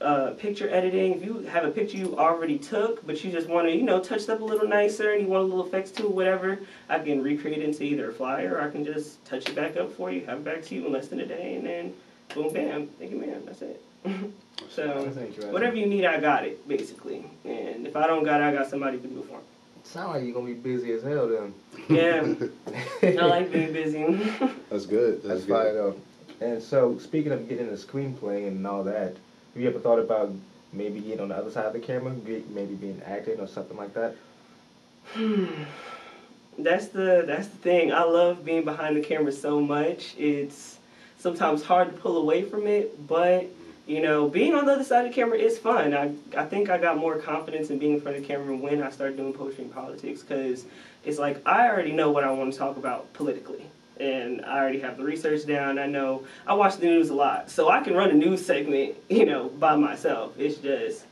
uh, 0.00 0.30
picture 0.32 0.68
editing. 0.70 1.14
If 1.14 1.24
you 1.24 1.40
have 1.40 1.64
a 1.64 1.70
picture 1.70 1.96
you 1.96 2.18
already 2.18 2.58
took, 2.58 3.06
but 3.06 3.22
you 3.24 3.30
just 3.30 3.48
want 3.48 3.66
to, 3.66 3.74
you 3.74 3.82
know, 3.82 4.00
touch 4.00 4.22
it 4.22 4.30
up 4.30 4.40
a 4.40 4.44
little 4.44 4.68
nicer 4.68 5.12
and 5.12 5.22
you 5.22 5.28
want 5.28 5.44
a 5.44 5.46
little 5.46 5.66
effects 5.66 5.90
to 5.92 6.04
it, 6.04 6.10
whatever, 6.10 6.58
I 6.88 6.98
can 6.98 7.22
recreate 7.22 7.58
it 7.58 7.64
into 7.64 7.84
either 7.84 8.10
a 8.10 8.12
flyer 8.12 8.56
or 8.56 8.62
I 8.62 8.70
can 8.70 8.84
just 8.84 9.24
touch 9.24 9.48
it 9.48 9.54
back 9.54 9.76
up 9.76 9.92
for 9.92 10.10
you, 10.10 10.24
have 10.26 10.38
it 10.38 10.44
back 10.44 10.62
to 10.64 10.74
you 10.74 10.86
in 10.86 10.92
less 10.92 11.08
than 11.08 11.20
a 11.20 11.26
day, 11.26 11.56
and 11.56 11.66
then 11.66 11.94
boom, 12.34 12.52
bam, 12.52 12.86
thank 12.98 13.10
you, 13.10 13.18
man. 13.18 13.42
That's 13.44 13.62
it. 13.62 13.82
so. 14.70 15.04
That's 15.04 15.16
interesting. 15.16 15.52
Whatever 15.52 15.76
you 15.76 15.86
need, 15.86 16.04
I 16.04 16.20
got 16.20 16.44
it, 16.44 16.66
basically. 16.68 17.24
And 17.44 17.86
if 17.86 17.96
I 17.96 18.06
don't 18.06 18.24
got 18.24 18.40
it, 18.40 18.44
I 18.44 18.52
got 18.52 18.68
somebody 18.68 18.98
to 18.98 19.06
do 19.06 19.20
it 19.20 19.26
for 19.26 19.38
me. 19.38 19.44
Sound 19.84 20.12
like 20.14 20.24
you're 20.24 20.32
gonna 20.32 20.46
be 20.46 20.54
busy 20.54 20.92
as 20.92 21.02
hell 21.02 21.28
then. 21.28 21.54
Yeah, 21.88 22.34
I 23.02 23.26
like 23.26 23.52
being 23.52 23.72
busy. 23.72 24.02
That's 24.70 24.86
good. 24.86 25.16
That's, 25.22 25.26
That's 25.26 25.44
good. 25.44 25.48
fire 25.48 25.74
though. 25.74 25.96
And 26.40 26.62
so, 26.62 26.98
speaking 26.98 27.32
of 27.32 27.48
getting 27.48 27.68
a 27.68 27.72
screenplay 27.72 28.48
and 28.48 28.66
all 28.66 28.82
that, 28.84 29.16
have 29.54 29.62
you 29.62 29.68
ever 29.68 29.78
thought 29.78 30.00
about 30.00 30.32
maybe 30.72 31.00
getting 31.00 31.20
on 31.20 31.28
the 31.28 31.36
other 31.36 31.50
side 31.50 31.64
of 31.66 31.72
the 31.72 31.78
camera, 31.78 32.12
get, 32.12 32.50
maybe 32.50 32.74
being 32.74 33.00
acting 33.06 33.38
or 33.38 33.46
something 33.46 33.76
like 33.76 33.94
that? 33.94 34.16
Hmm. 35.12 35.46
That's 36.58 36.88
the 36.88 37.24
that's 37.26 37.48
the 37.48 37.56
thing. 37.58 37.92
I 37.92 38.02
love 38.02 38.44
being 38.44 38.64
behind 38.64 38.96
the 38.96 39.00
camera 39.00 39.32
so 39.32 39.60
much. 39.60 40.14
It's 40.16 40.78
sometimes 41.18 41.62
hard 41.62 41.90
to 41.90 42.00
pull 42.00 42.16
away 42.16 42.42
from 42.42 42.66
it, 42.66 43.06
but 43.06 43.46
you 43.86 44.00
know, 44.00 44.28
being 44.28 44.54
on 44.54 44.66
the 44.66 44.72
other 44.72 44.84
side 44.84 45.04
of 45.04 45.10
the 45.10 45.14
camera 45.14 45.38
is 45.38 45.58
fun. 45.58 45.94
I 45.94 46.12
I 46.36 46.44
think 46.46 46.70
I 46.70 46.78
got 46.78 46.96
more 46.96 47.18
confidence 47.18 47.70
in 47.70 47.78
being 47.78 47.94
in 47.94 48.00
front 48.00 48.16
of 48.16 48.22
the 48.22 48.28
camera 48.28 48.56
when 48.56 48.82
I 48.82 48.90
started 48.90 49.16
doing 49.16 49.32
poetry 49.32 49.64
and 49.64 49.72
politics 49.72 50.22
because 50.22 50.64
it's 51.04 51.18
like 51.18 51.46
I 51.46 51.68
already 51.68 51.92
know 51.92 52.10
what 52.10 52.24
I 52.24 52.30
want 52.30 52.52
to 52.52 52.58
talk 52.58 52.76
about 52.76 53.12
politically. 53.12 53.66
And 54.00 54.44
I 54.44 54.58
already 54.58 54.80
have 54.80 54.96
the 54.96 55.04
research 55.04 55.46
down. 55.46 55.78
I 55.78 55.86
know 55.86 56.24
I 56.46 56.54
watch 56.54 56.76
the 56.78 56.86
news 56.86 57.10
a 57.10 57.14
lot, 57.14 57.48
so 57.50 57.68
I 57.68 57.80
can 57.80 57.94
run 57.94 58.10
a 58.10 58.14
news 58.14 58.44
segment, 58.44 58.96
you 59.08 59.24
know, 59.24 59.48
by 59.48 59.76
myself. 59.76 60.32
It's 60.38 60.56
just 60.56 61.04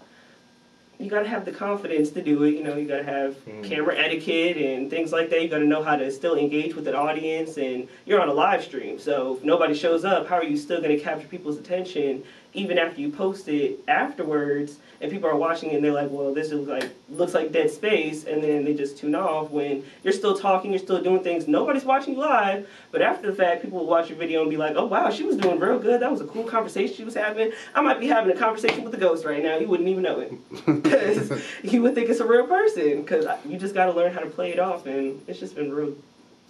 you 0.98 1.10
gotta 1.10 1.28
have 1.28 1.44
the 1.44 1.50
confidence 1.52 2.10
to 2.10 2.22
do 2.22 2.42
it. 2.44 2.54
You 2.54 2.62
know, 2.62 2.76
you 2.76 2.86
gotta 2.86 3.02
have 3.04 3.34
Mm. 3.46 3.64
camera 3.64 3.96
etiquette 3.96 4.56
and 4.56 4.88
things 4.90 5.10
like 5.12 5.30
that. 5.30 5.42
You 5.42 5.48
gotta 5.48 5.64
know 5.64 5.82
how 5.82 5.96
to 5.96 6.10
still 6.12 6.36
engage 6.36 6.74
with 6.76 6.86
an 6.86 6.94
audience, 6.94 7.56
and 7.56 7.88
you're 8.04 8.20
on 8.20 8.28
a 8.28 8.32
live 8.34 8.62
stream. 8.62 8.98
So 8.98 9.36
if 9.36 9.44
nobody 9.44 9.74
shows 9.74 10.04
up, 10.04 10.28
how 10.28 10.36
are 10.36 10.44
you 10.44 10.56
still 10.56 10.80
gonna 10.80 10.98
capture 10.98 11.26
people's 11.28 11.58
attention 11.58 12.22
even 12.54 12.78
after 12.78 13.00
you 13.00 13.10
post 13.10 13.48
it 13.48 13.80
afterwards? 13.88 14.78
And 15.00 15.10
people 15.10 15.28
are 15.28 15.34
watching 15.34 15.72
it 15.72 15.76
and 15.76 15.84
they're 15.84 15.92
like, 15.92 16.10
"Well, 16.10 16.32
this 16.32 16.52
is 16.52 16.68
like 16.68 16.88
looks 17.10 17.34
like 17.34 17.50
dead 17.50 17.70
space," 17.70 18.24
and 18.24 18.42
then 18.42 18.64
they 18.64 18.72
just 18.72 18.96
tune 18.96 19.16
off 19.16 19.50
when 19.50 19.82
you're 20.04 20.12
still 20.12 20.38
talking, 20.38 20.70
you're 20.70 20.78
still 20.78 21.02
doing 21.02 21.24
things. 21.24 21.48
Nobody's 21.48 21.84
watching 21.84 22.14
you 22.14 22.20
live, 22.20 22.68
but 22.92 23.02
after 23.02 23.28
the 23.28 23.34
fact, 23.34 23.62
people 23.62 23.80
will 23.80 23.86
watch 23.86 24.08
your 24.08 24.18
video 24.18 24.42
and 24.42 24.50
be 24.50 24.56
like, 24.56 24.74
"Oh 24.76 24.86
wow, 24.86 25.10
she 25.10 25.24
was 25.24 25.36
doing 25.36 25.58
real 25.58 25.80
good. 25.80 26.00
That 26.00 26.12
was 26.12 26.20
a 26.20 26.26
cool 26.26 26.44
conversation 26.44 26.94
she 26.94 27.04
was 27.04 27.14
having. 27.14 27.50
I 27.74 27.80
might 27.80 27.98
be 27.98 28.06
having 28.06 28.30
a 28.34 28.38
conversation 28.38 28.84
with 28.84 28.94
a 28.94 28.98
ghost 28.98 29.24
right 29.24 29.42
now. 29.42 29.58
You 29.58 29.66
wouldn't 29.66 29.88
even 29.88 30.04
know 30.04 30.20
it." 30.20 30.32
because 30.82 31.42
you 31.62 31.82
would 31.82 31.94
think 31.94 32.08
it's 32.08 32.20
a 32.20 32.26
real 32.26 32.46
person 32.46 33.02
because 33.02 33.26
you 33.44 33.58
just 33.58 33.74
got 33.74 33.86
to 33.86 33.92
learn 33.92 34.12
how 34.12 34.20
to 34.20 34.30
play 34.30 34.52
it 34.52 34.58
off 34.58 34.86
and 34.86 35.20
it's 35.26 35.38
just 35.38 35.54
been 35.54 35.72
real 35.72 35.94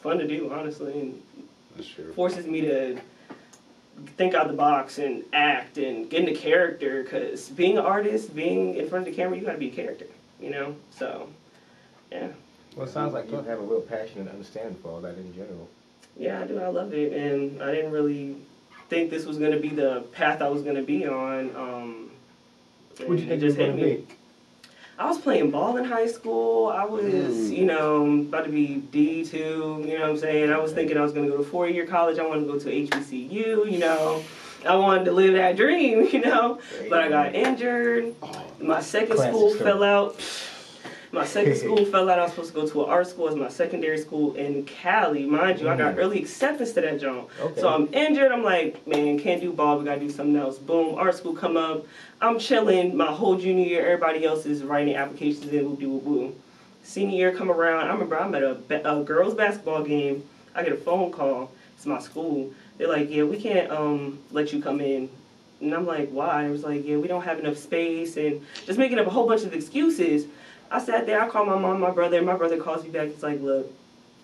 fun 0.03 0.19
to 0.19 0.27
do 0.27 0.53
honestly 0.53 0.93
and 0.93 1.23
forces 2.15 2.47
me 2.47 2.61
to 2.61 2.99
think 4.17 4.35
out 4.35 4.47
of 4.47 4.51
the 4.53 4.57
box 4.57 4.99
and 4.99 5.23
act 5.33 5.79
and 5.79 6.09
get 6.11 6.21
into 6.27 6.39
character 6.39 7.03
because 7.03 7.49
being 7.51 7.79
an 7.79 7.85
artist 7.85 8.35
being 8.35 8.75
in 8.75 8.89
front 8.89 9.07
of 9.07 9.13
the 9.15 9.17
camera 9.17 9.39
you 9.39 9.45
got 9.45 9.53
to 9.53 9.59
be 9.59 9.69
a 9.69 9.73
character 9.73 10.07
you 10.41 10.51
know? 10.51 10.75
So 10.91 11.29
yeah. 12.11 12.29
Well, 12.77 12.87
it 12.87 12.91
sounds 12.91 13.13
like 13.13 13.31
you 13.31 13.37
have 13.37 13.59
a 13.59 13.63
real 13.63 13.81
passion 13.83 14.21
and 14.21 14.29
understanding 14.31 14.77
for 14.83 14.89
all 14.89 15.01
that 15.03 15.17
in 15.17 15.33
general. 15.35 15.69
yeah 16.17 16.41
i 16.41 16.45
do. 16.47 16.59
I 16.61 16.69
love 16.69 16.93
it. 16.95 17.13
And 17.13 17.63
i 17.63 17.71
didn't 17.71 17.93
really 17.93 18.37
think 18.89 19.11
this 19.11 19.25
was 19.25 19.39
going 19.39 19.53
to 19.53 19.61
be 19.61 19.69
the 19.71 20.05
path 20.13 20.43
i 20.43 20.49
was 20.49 20.63
going 20.63 20.77
to 20.77 20.83
be 20.83 21.07
on 21.07 21.55
um 21.57 22.11
What 23.07 23.17
do 23.17 23.23
you 23.23 23.29
think 23.29 23.31
it 23.31 23.41
you're 23.41 23.49
just 23.51 23.59
hit 23.59 23.75
me. 23.75 23.83
be? 23.83 24.07
I 25.03 25.07
was 25.09 25.19
playing 25.19 25.51
ball 25.51 25.77
in 25.79 25.85
high 25.85 26.07
school. 26.07 26.69
I 26.69 26.85
was, 26.85 27.03
Mm. 27.03 27.57
you 27.59 27.65
know, 27.65 28.07
about 28.21 28.45
to 28.45 28.51
be 28.53 28.81
D2, 28.93 29.85
you 29.85 29.95
know 29.99 30.03
what 30.03 30.11
I'm 30.11 30.17
saying? 30.17 30.53
I 30.53 30.59
was 30.59 30.73
thinking 30.73 30.97
I 30.97 31.01
was 31.03 31.13
going 31.13 31.27
to 31.29 31.33
go 31.33 31.39
to 31.39 31.43
four 31.49 31.69
year 31.69 31.87
college. 31.87 32.21
I 32.21 32.27
wanted 32.27 32.47
to 32.47 32.53
go 32.53 32.59
to 32.61 32.71
HBCU, 32.71 33.69
you 33.69 33.79
know. 33.79 34.23
I 34.65 34.77
wanted 34.77 35.07
to 35.07 35.13
live 35.13 35.35
that 35.35 35.57
dream, 35.57 36.07
you 36.13 36.21
know. 36.21 36.61
But 36.89 37.01
I 37.01 37.09
got 37.09 37.35
injured. 37.35 38.15
Oh, 38.23 38.45
My 38.61 38.81
second 38.81 39.17
Classic 39.17 39.33
school 39.35 39.51
story. 39.51 39.65
fell 39.65 39.83
out. 39.83 40.21
My 41.13 41.27
second 41.27 41.57
school 41.57 41.85
fell 41.93 42.09
out. 42.09 42.19
I 42.19 42.23
was 42.23 42.33
supposed 42.33 42.55
to 42.55 42.61
go 42.61 42.67
to 42.67 42.85
an 42.85 42.91
art 42.91 43.07
school 43.07 43.29
as 43.29 43.37
my 43.37 43.49
secondary 43.49 43.99
school 43.99 44.35
in 44.35 44.65
Cali. 44.65 45.27
Mind 45.27 45.61
you, 45.61 45.69
I 45.69 45.77
got 45.77 45.95
Mm. 45.95 45.99
early 45.99 46.19
acceptance 46.19 46.73
to 46.73 46.81
that 46.81 47.01
joint. 47.01 47.29
Okay. 47.41 47.61
So 47.61 47.69
I'm 47.69 47.93
injured. 47.93 48.33
I'm 48.33 48.43
like, 48.43 48.87
man, 48.87 49.19
can't 49.19 49.41
do 49.41 49.53
ball. 49.53 49.79
We 49.79 49.85
gotta 49.85 50.01
do 50.01 50.09
something 50.09 50.37
else. 50.37 50.59
Boom, 50.59 50.95
art 50.95 51.15
school 51.15 51.35
come 51.35 51.57
up. 51.59 51.85
I'm 52.23 52.39
chilling. 52.39 52.97
My 52.97 53.13
whole 53.13 53.37
junior 53.37 53.67
year, 53.67 53.85
everybody 53.87 54.25
else 54.25 54.47
is 54.47 54.63
writing 54.63 54.95
applications 54.97 55.53
in. 55.53 55.65
Woo 55.69 55.77
do 55.77 55.91
woo. 55.91 56.35
Senior 56.83 57.17
year 57.17 57.33
come 57.33 57.51
around. 57.51 57.89
I 57.89 57.93
remember 57.93 58.19
I'm 58.19 58.35
at 58.35 58.43
a, 58.43 58.57
a 58.91 59.05
girls 59.05 59.35
basketball 59.35 59.85
game. 59.85 60.25
I 60.55 60.63
get 60.63 60.73
a 60.73 60.77
phone 60.77 61.13
call. 61.13 61.51
It's 61.77 61.85
my 61.87 61.99
school. 62.01 62.53
They're 62.79 62.89
like, 62.89 63.11
yeah, 63.11 63.25
we 63.25 63.37
can't 63.41 63.71
um 63.71 64.19
let 64.31 64.53
you 64.53 64.63
come 64.63 64.81
in. 64.81 65.11
And 65.61 65.75
I'm 65.75 65.87
like, 65.87 66.09
why? 66.11 66.47
It 66.47 66.51
was 66.51 66.65
like, 66.65 66.85
yeah, 66.87 66.97
we 66.97 67.07
don't 67.07 67.23
have 67.23 67.39
enough 67.39 67.57
space, 67.59 68.17
and 68.17 68.45
just 68.67 68.79
making 68.79 68.99
up 68.99 69.07
a 69.07 69.11
whole 69.11 69.29
bunch 69.29 69.43
of 69.45 69.53
excuses. 69.53 70.27
I 70.73 70.83
sat 70.83 71.07
there. 71.07 71.21
I 71.21 71.29
called 71.29 71.49
my 71.49 71.59
mom, 71.59 71.81
my 71.81 71.91
brother. 71.91 72.17
And 72.17 72.27
my 72.27 72.35
brother 72.35 72.57
calls 72.57 72.83
me 72.83 72.91
back. 72.91 73.09
He's 73.09 73.23
like, 73.23 73.41
look. 73.41 73.71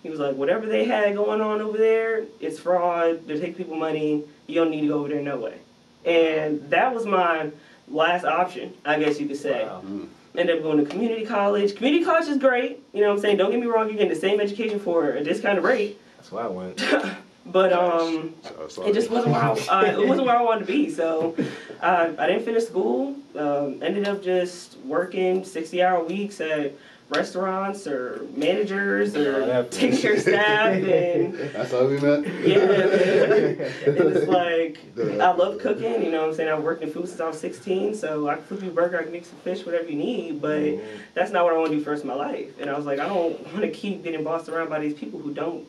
He 0.01 0.09
was 0.09 0.19
like, 0.19 0.35
whatever 0.35 0.65
they 0.65 0.85
had 0.85 1.15
going 1.15 1.41
on 1.41 1.61
over 1.61 1.77
there, 1.77 2.23
it's 2.39 2.57
fraud. 2.57 3.27
They're 3.27 3.37
taking 3.37 3.55
people 3.55 3.75
money. 3.75 4.23
You 4.47 4.55
don't 4.55 4.71
need 4.71 4.81
to 4.81 4.87
go 4.87 4.99
over 4.99 5.09
there, 5.09 5.21
no 5.21 5.37
way. 5.37 5.59
And 6.05 6.69
that 6.69 6.93
was 6.93 7.05
my 7.05 7.51
last 7.89 8.23
option, 8.23 8.73
I 8.85 8.97
guess 8.97 9.19
you 9.19 9.27
could 9.27 9.37
say. 9.37 9.65
Wow. 9.65 9.83
mm. 9.85 10.07
Ended 10.37 10.57
up 10.57 10.63
going 10.63 10.77
to 10.77 10.89
community 10.89 11.25
college. 11.25 11.75
Community 11.75 12.05
college 12.05 12.29
is 12.29 12.37
great. 12.37 12.81
You 12.93 13.01
know 13.01 13.09
what 13.09 13.15
I'm 13.15 13.21
saying? 13.21 13.37
Don't 13.37 13.51
get 13.51 13.59
me 13.59 13.67
wrong, 13.67 13.87
you're 13.87 13.97
getting 13.97 14.09
the 14.09 14.15
same 14.15 14.39
education 14.39 14.79
for 14.79 15.11
a 15.11 15.23
discounted 15.23 15.63
rate. 15.63 15.99
That's 16.17 16.31
why 16.31 16.43
I 16.43 16.47
went. 16.47 16.81
But 17.51 17.73
um, 17.73 18.35
So 18.43 18.63
it's 18.65 18.77
it 18.77 18.93
just 18.93 19.09
wasn't 19.09 19.33
where 19.33 19.41
I, 19.41 19.49
uh, 19.69 20.01
it 20.01 20.07
wasn't 20.07 20.27
where 20.27 20.37
I 20.37 20.41
wanted 20.41 20.61
to 20.61 20.65
be. 20.71 20.89
So 20.89 21.35
uh, 21.81 22.11
I 22.17 22.27
didn't 22.27 22.45
finish 22.45 22.65
school. 22.65 23.15
Um, 23.35 23.81
ended 23.81 24.07
up 24.07 24.21
just 24.23 24.77
working 24.79 25.43
60 25.43 25.81
hour 25.83 26.03
weeks 26.03 26.41
at 26.41 26.73
restaurants 27.09 27.87
or 27.87 28.21
managers 28.35 29.15
Oh, 29.15 29.21
or 29.21 29.45
that 29.47 29.71
taking 29.71 29.97
care 29.97 30.13
of 30.13 30.19
staff 30.21 30.67
and 30.83 31.33
That's 31.33 31.71
how 31.71 31.87
we 31.87 31.99
met. 31.99 32.23
yeah. 32.45 32.55
and 33.87 33.97
it's 33.97 34.27
like 34.27 34.77
I 35.19 35.31
love 35.31 35.57
cooking. 35.59 36.03
You 36.03 36.11
know 36.11 36.21
what 36.21 36.29
I'm 36.29 36.35
saying? 36.35 36.49
I've 36.49 36.61
worked 36.61 36.83
in 36.83 36.91
food 36.91 37.07
since 37.07 37.19
I 37.19 37.27
was 37.27 37.39
16, 37.39 37.95
so 37.95 38.27
I 38.29 38.35
can 38.35 38.43
flip 38.43 38.61
you 38.61 38.69
a 38.69 38.73
burger, 38.73 38.99
I 38.99 39.03
can 39.03 39.11
make 39.11 39.25
some 39.25 39.39
fish, 39.39 39.65
whatever 39.65 39.89
you 39.89 39.95
need. 39.97 40.39
But 40.41 40.59
Mhm. 40.59 40.81
that's 41.15 41.31
not 41.31 41.45
what 41.45 41.53
I 41.53 41.57
want 41.57 41.71
to 41.71 41.77
do 41.77 41.83
first 41.83 42.03
in 42.03 42.07
my 42.09 42.13
life. 42.15 42.51
And 42.59 42.69
I 42.69 42.77
was 42.77 42.85
like, 42.85 42.99
I 42.99 43.07
don't 43.07 43.39
want 43.53 43.61
to 43.61 43.69
keep 43.71 44.03
getting 44.03 44.23
bossed 44.23 44.47
around 44.49 44.69
by 44.69 44.79
these 44.79 44.93
people 44.93 45.19
who 45.19 45.33
don't 45.33 45.65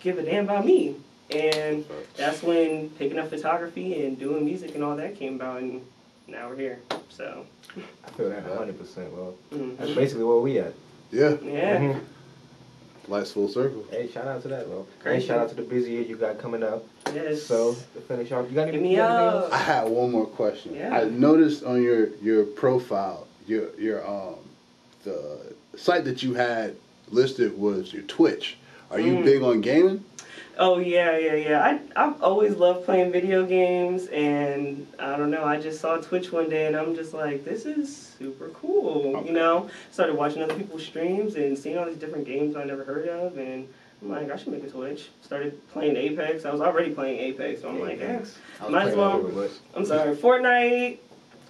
give 0.00 0.18
a 0.18 0.22
damn 0.22 0.44
about 0.44 0.64
me. 0.64 0.94
And 1.30 1.84
that's 2.16 2.42
when 2.42 2.90
picking 2.90 3.18
up 3.18 3.30
photography 3.30 4.04
and 4.04 4.18
doing 4.18 4.44
music 4.44 4.74
and 4.74 4.84
all 4.84 4.96
that 4.96 5.16
came 5.16 5.36
about, 5.36 5.62
and 5.62 5.80
now 6.28 6.48
we're 6.48 6.56
here. 6.56 6.78
So, 7.08 7.46
I 8.06 8.10
feel 8.10 8.28
that 8.30 8.44
100%. 8.46 9.10
Well, 9.12 9.34
mhm. 9.52 9.76
that's 9.78 9.92
basically 9.92 10.24
where 10.24 10.38
we 10.38 10.58
at. 10.58 10.74
Yeah, 11.10 11.36
yeah. 11.42 11.78
Mhm. 11.78 12.00
life's 13.08 13.32
full 13.32 13.48
circle. 13.48 13.84
Hey, 13.90 14.08
shout 14.08 14.26
out 14.26 14.42
to 14.42 14.48
that, 14.48 14.66
bro. 14.66 14.86
Hey, 15.02 15.20
shout 15.20 15.38
out 15.38 15.48
to 15.50 15.54
the 15.54 15.62
busy 15.62 15.92
year 15.92 16.02
you 16.02 16.16
got 16.16 16.38
coming 16.38 16.62
up. 16.62 16.84
Yes. 17.14 17.42
So, 17.42 17.74
to 17.94 18.00
finish 18.02 18.30
off, 18.32 18.46
you 18.48 18.54
got 18.54 18.68
any, 18.68 18.72
Hit 18.78 18.82
me 18.82 18.96
you 18.96 19.02
up. 19.02 19.44
else? 19.44 19.52
I 19.52 19.58
had 19.58 19.88
one 19.88 20.10
more 20.10 20.26
question. 20.26 20.74
Yeah. 20.74 20.94
I 20.96 21.04
noticed 21.04 21.64
on 21.64 21.82
your 21.82 22.08
your 22.22 22.44
profile, 22.44 23.26
your 23.46 23.68
your 23.78 24.06
um 24.06 24.36
the 25.04 25.38
site 25.76 26.04
that 26.04 26.22
you 26.22 26.34
had 26.34 26.74
listed 27.10 27.56
was 27.58 27.92
your 27.92 28.02
Twitch. 28.04 28.56
Are 28.90 28.98
you 29.00 29.14
Mm. 29.16 29.24
big 29.24 29.42
on 29.42 29.60
gaming? 29.60 30.04
Oh 30.56 30.78
yeah, 30.78 31.18
yeah, 31.18 31.34
yeah. 31.34 31.64
I 31.64 31.80
I've 31.96 32.22
always 32.22 32.54
loved 32.56 32.84
playing 32.84 33.10
video 33.12 33.44
games, 33.44 34.06
and 34.08 34.86
I 34.98 35.16
don't 35.16 35.30
know. 35.30 35.44
I 35.44 35.60
just 35.60 35.80
saw 35.80 35.96
Twitch 35.96 36.30
one 36.32 36.48
day, 36.48 36.66
and 36.66 36.76
I'm 36.76 36.94
just 36.94 37.12
like, 37.12 37.44
this 37.44 37.66
is 37.66 37.94
super 38.18 38.48
cool. 38.48 39.16
Okay. 39.16 39.28
You 39.28 39.34
know, 39.34 39.68
started 39.90 40.16
watching 40.16 40.42
other 40.42 40.54
people's 40.54 40.84
streams 40.84 41.34
and 41.34 41.58
seeing 41.58 41.76
all 41.78 41.86
these 41.86 41.96
different 41.98 42.26
games 42.26 42.56
I 42.56 42.64
never 42.64 42.84
heard 42.84 43.08
of, 43.08 43.36
and 43.38 43.68
I'm 44.02 44.10
like, 44.10 44.30
I 44.30 44.36
should 44.36 44.52
make 44.52 44.64
a 44.64 44.70
Twitch. 44.70 45.08
Started 45.22 45.60
playing 45.70 45.96
Apex. 45.96 46.44
I 46.44 46.52
was 46.52 46.60
already 46.60 46.90
playing 46.90 47.18
Apex, 47.18 47.62
so 47.62 47.70
I'm 47.70 47.80
like, 47.80 48.00
eh. 48.00 48.06
Thanks. 48.06 48.38
I 48.60 48.68
might 48.68 48.88
as 48.88 48.96
well. 48.96 49.48
I'm 49.74 49.84
sorry, 49.84 50.14
Fortnite. 50.14 50.98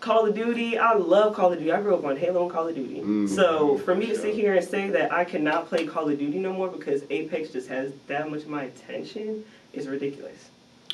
Call 0.04 0.26
of 0.26 0.34
Duty, 0.34 0.76
I 0.76 0.92
love 0.92 1.34
Call 1.34 1.50
of 1.50 1.58
Duty. 1.58 1.72
I 1.72 1.80
grew 1.80 1.94
up 1.94 2.04
on 2.04 2.14
Halo 2.18 2.42
and 2.42 2.52
Call 2.52 2.68
of 2.68 2.74
Duty. 2.74 3.00
Mm. 3.00 3.26
so 3.26 3.78
for 3.78 3.94
me 3.94 4.04
to 4.04 4.14
sit 4.14 4.34
here 4.34 4.54
and 4.54 4.62
say 4.62 4.90
that 4.90 5.10
I 5.10 5.24
cannot 5.24 5.66
play 5.66 5.86
Call 5.86 6.10
of 6.10 6.18
Duty 6.18 6.38
no 6.38 6.52
more 6.52 6.68
because 6.68 7.04
Apex 7.08 7.48
just 7.48 7.70
has 7.70 7.90
that 8.08 8.30
much 8.30 8.42
of 8.42 8.48
my 8.48 8.64
attention 8.64 9.46
is 9.72 9.88
ridiculous. 9.88 10.50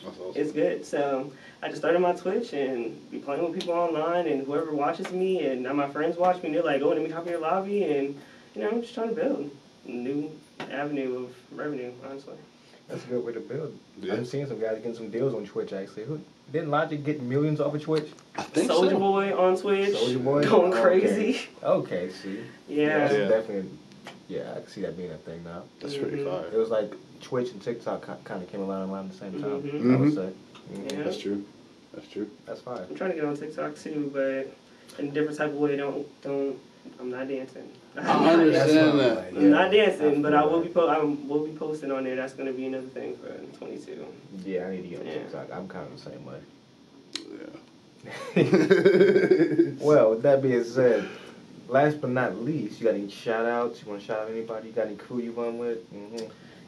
Awesome. 0.07 0.33
It's 0.37 0.53
good. 0.53 0.87
So 0.87 1.33
I 1.61 1.67
just 1.67 1.81
started 1.81 1.99
my 1.99 2.13
Twitch 2.13 2.53
and 2.53 3.11
be 3.11 3.19
playing 3.19 3.43
with 3.43 3.59
people 3.59 3.75
online 3.75 4.29
and 4.29 4.47
whoever 4.47 4.73
watches 4.73 5.11
me 5.11 5.45
and 5.45 5.65
now 5.65 5.73
my 5.73 5.89
friends 5.89 6.17
watch 6.17 6.41
me 6.41 6.51
and 6.51 6.55
they're 6.55 6.63
like, 6.63 6.81
oh, 6.81 6.91
let 6.91 7.03
me 7.03 7.11
hop 7.11 7.27
in 7.27 7.33
your 7.33 7.41
lobby 7.41 7.83
and 7.83 8.17
you 8.55 8.63
know, 8.63 8.69
I'm 8.69 8.81
just 8.81 8.95
trying 8.95 9.09
to 9.09 9.15
build 9.17 9.51
a 9.89 9.91
new 9.91 10.31
avenue 10.71 11.25
of 11.25 11.35
revenue, 11.51 11.93
honestly. 12.09 12.35
that's 12.87 13.05
a 13.07 13.09
good 13.09 13.25
way 13.25 13.33
to 13.33 13.41
build. 13.41 13.77
Yeah. 14.01 14.15
I'm 14.15 14.25
seeing 14.25 14.47
some 14.47 14.61
guys 14.61 14.77
getting 14.77 14.95
some 14.95 15.11
deals 15.11 15.35
on 15.35 15.45
Twitch, 15.47 15.73
actually. 15.73 16.05
Who 16.05 16.21
Didn't 16.53 16.71
Logic 16.71 17.03
get 17.05 17.23
millions 17.23 17.61
off 17.61 17.75
of 17.75 17.83
Twitch? 17.83 18.09
I 18.37 18.43
think 18.43 18.71
Soulja 18.71 18.91
so. 18.91 18.99
Boy 18.99 19.37
on 19.37 19.57
Twitch. 19.57 19.95
Soulja 19.95 20.25
Boy? 20.25 20.45
Going 20.45 20.73
Okay. 20.73 20.83
crazy. 20.83 21.41
Okay, 21.63 22.11
see. 22.11 22.41
Yeah. 22.69 22.99
That's 22.99 23.15
Yeah. 23.15 23.29
definitely, 23.29 23.71
yeah, 24.29 24.51
I 24.53 24.61
can 24.61 24.69
see 24.69 24.81
that 24.83 24.97
being 24.97 25.13
a 25.13 25.17
thing 25.19 25.45
now. 25.45 25.63
That's 25.81 25.97
pretty 25.97 26.19
Mhm. 26.19 26.25
fire. 26.25 26.47
It 26.53 26.57
was 26.57 26.71
like 26.71 26.93
Twitch 27.21 27.53
and 27.53 27.63
TikTok 27.63 28.25
kind 28.25 28.43
of 28.43 28.51
came 28.51 28.63
around 28.69 28.91
around 28.91 29.11
the 29.11 29.17
same 29.17 29.41
time. 29.41 29.63
Mhm. 29.63 29.95
I 29.95 29.97
would 30.01 30.15
say. 30.15 30.31
Mhm. 30.75 30.93
Yeah. 30.93 31.03
That's 31.05 31.19
true. 31.19 31.45
That's 31.95 32.09
true. 32.09 32.29
That's 32.47 32.61
fine. 32.61 32.83
I'm 32.89 32.95
trying 32.97 33.11
to 33.11 33.17
get 33.17 33.25
on 33.25 33.37
TikTok 33.37 33.77
too, 33.77 34.11
but 34.13 34.49
in 34.99 35.09
a 35.11 35.13
different 35.13 35.37
type 35.39 35.49
of 35.51 35.57
way. 35.57 35.77
Don't 35.77 36.07
don't 36.23 36.57
I'm 36.99 37.11
not 37.11 37.29
dancing. 37.29 37.69
I 37.97 38.01
understand 38.33 38.55
That's 38.55 38.73
that. 38.73 39.33
fine, 39.33 39.37
I'm 39.37 39.51
not 39.51 39.73
dancing, 39.73 40.23
but 40.23 40.35
I 40.35 40.45
will 40.45 40.61
be 40.63 40.69
po- 40.69 40.87
I 40.87 40.99
will 40.99 41.45
be 41.47 41.53
posting 41.53 41.91
on 41.91 42.05
there. 42.05 42.17
That's 42.17 42.33
gonna 42.35 42.53
be 42.53 42.67
another 42.67 42.87
thing 42.89 43.17
for 43.17 43.29
22. 43.59 44.07
Yeah, 44.45 44.67
I 44.67 44.71
need 44.71 44.83
to 44.83 44.89
get 44.89 45.01
on 45.01 45.07
Yeah. 45.07 45.13
TikTok. 45.15 45.49
I'm 45.53 45.69
kind 45.69 45.87
of 45.87 45.93
the 46.03 46.11
same 46.11 46.25
way. 46.25 46.39
Yeah. 47.33 47.47
well, 49.85 50.11
with 50.11 50.23
that 50.23 50.41
being 50.43 50.65
said, 50.65 51.07
last 51.69 52.01
but 52.01 52.11
not 52.11 52.37
least, 52.43 52.81
you 52.81 52.87
got 52.87 52.95
any 52.95 53.11
shout 53.11 53.47
outs? 53.47 53.83
You 53.83 53.89
want 53.91 54.01
to 54.01 54.07
shout 54.07 54.21
out 54.21 54.31
anybody? 54.31 54.69
You 54.69 54.75
got 54.75 54.87
any 54.87 54.97
crew 54.97 55.19
you 55.19 55.33
run 55.33 55.59
with? 55.59 55.85
hmm 55.89 56.17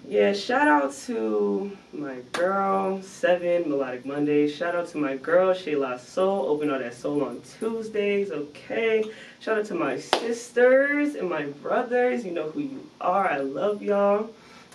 Yeah, 0.08 0.32
shout 0.32 0.66
out 0.66 0.92
to 1.06 1.76
my 1.92 2.16
girl, 2.32 3.00
Seven 3.02 3.68
Melodic 3.68 4.04
Mondays. 4.04 4.54
Shout 4.54 4.74
out 4.74 4.88
to 4.88 4.98
my 4.98 5.16
girl, 5.16 5.54
Shayla 5.54 6.00
Soul. 6.00 6.46
Open 6.48 6.70
all 6.70 6.80
that 6.80 6.94
soul 6.94 7.24
on 7.24 7.40
Tuesdays, 7.58 8.32
okay? 8.32 9.04
Shout 9.38 9.58
out 9.58 9.66
to 9.66 9.74
my 9.74 9.98
sisters 9.98 11.14
and 11.14 11.30
my 11.30 11.44
brothers. 11.44 12.24
You 12.24 12.32
know 12.32 12.50
who 12.50 12.60
you 12.60 12.90
are. 13.00 13.30
I 13.30 13.38
love 13.38 13.80
y'all. 13.80 14.30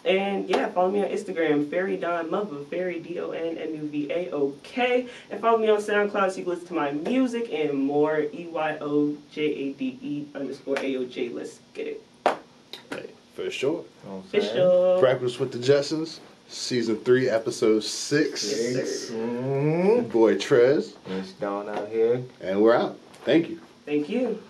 And 0.06 0.48
yeah, 0.50 0.70
follow 0.70 0.92
me 0.92 1.04
on 1.04 1.10
Instagram, 1.10 1.70
Fairy 1.70 1.98
Don 1.98 2.32
Mother, 2.32 2.64
Fairy 2.70 3.02
D 3.02 3.20
O 3.20 3.32
N 3.32 3.58
M 3.58 3.76
U 3.76 3.90
V 3.90 4.10
A 4.10 4.32
O 4.32 4.56
K. 4.64 5.08
And 5.30 5.42
follow 5.42 5.58
me 5.58 5.70
on 5.70 5.80
SoundCloud 5.80 6.32
so 6.32 6.38
you 6.38 6.44
can 6.46 6.54
listen 6.54 6.68
to 6.68 6.74
my 6.74 6.92
music 6.92 7.52
and 7.52 7.74
more. 7.74 8.22
E 8.22 8.48
Y 8.50 8.78
O 8.80 9.18
J 9.34 9.42
A 9.44 9.74
D 9.74 10.00
E 10.02 10.26
underscore 10.34 10.80
A 10.80 10.96
O 10.96 11.06
J. 11.06 11.30
Let's 11.30 11.60
get 11.74 11.88
it. 11.88 12.07
Hey, 13.38 13.44
for 13.46 13.52
sure. 13.52 13.72
You 14.04 14.10
know 14.10 14.16
what 14.18 14.24
I'm 14.26 14.30
saying? 14.32 14.44
Official. 14.46 15.00
Breakfast 15.00 15.40
with 15.40 15.52
the 15.52 15.60
Jetsons, 15.60 16.20
season 16.48 16.98
three, 16.98 17.30
episode 17.30 17.84
six. 17.84 18.42
Six. 18.42 19.12
Mm-hmm. 19.12 20.10
Boy 20.10 20.36
Trez, 20.36 20.94
It's 21.08 21.32
gone 21.34 21.70
out 21.70 21.90
here. 21.90 22.22
and 22.42 22.62
we're 22.62 22.76
out. 22.76 22.98
Thank 23.26 23.50
you. 23.50 23.60
Thank 23.86 24.10
you. 24.10 24.42